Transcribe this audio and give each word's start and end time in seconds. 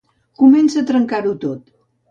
Comença 0.39 0.81
a 0.81 0.87
trencar-ho 0.93 1.37
tot. 1.47 1.67